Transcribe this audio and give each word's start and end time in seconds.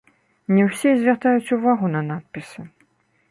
Не 0.59 0.63
ўсе 0.69 0.87
і 0.93 0.99
звяртаюць 1.01 1.53
увагу 1.57 1.91
на 1.97 2.01
надпісы. 2.09 2.61